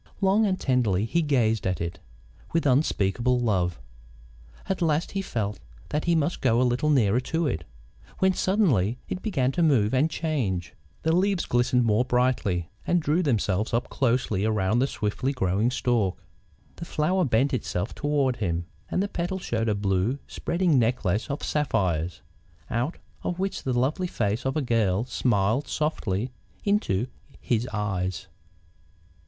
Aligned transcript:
Long 0.19 0.47
and 0.47 0.59
tenderly 0.59 1.05
he 1.05 1.21
gazed 1.21 1.67
at 1.67 1.79
it, 1.79 1.99
with 2.53 2.65
unspeakable 2.65 3.37
love. 3.39 3.79
At 4.67 4.81
last 4.81 5.11
he 5.11 5.21
felt 5.21 5.59
that 5.89 6.05
he 6.05 6.15
must 6.15 6.41
go 6.41 6.59
a 6.59 6.63
little 6.65 6.89
nearer 6.89 7.19
to 7.19 7.45
it, 7.45 7.65
when 8.17 8.33
suddenly 8.33 8.97
it 9.07 9.21
began 9.21 9.51
to 9.51 9.61
move 9.61 9.93
and 9.93 10.09
change. 10.09 10.73
The 11.03 11.15
leaves 11.15 11.45
glistened 11.45 11.83
more 11.83 12.03
brightly, 12.03 12.71
and 12.87 12.99
drew 12.99 13.21
themselves 13.21 13.75
up 13.75 13.89
closely 13.91 14.43
around 14.43 14.79
the 14.79 14.87
swiftly 14.87 15.33
growing 15.33 15.69
stalk. 15.69 16.19
The 16.77 16.85
flower 16.85 17.23
bent 17.23 17.53
itself 17.53 17.93
toward 17.93 18.37
him, 18.37 18.65
and 18.89 19.03
the 19.03 19.07
petals 19.07 19.43
showed 19.43 19.69
a 19.69 19.75
blue, 19.75 20.17
spreading 20.25 20.79
necklace 20.79 21.29
of 21.29 21.43
sapphires, 21.43 22.21
out 22.71 22.97
of 23.21 23.37
which 23.37 23.61
the 23.61 23.77
lovely 23.79 24.07
face 24.07 24.47
of 24.47 24.57
a 24.57 24.63
girl 24.63 25.05
smiled 25.05 25.67
softly 25.67 26.31
into 26.65 27.05
his 27.39 27.67
eyes. 27.71 28.25